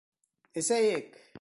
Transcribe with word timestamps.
Эсәйек! 0.61 1.15